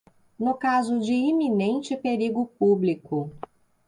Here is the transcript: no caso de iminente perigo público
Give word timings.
no 0.39 0.55
caso 0.55 0.97
de 0.99 1.13
iminente 1.13 1.95
perigo 1.95 2.47
público 2.57 3.29